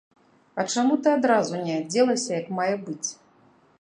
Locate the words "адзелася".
1.81-2.29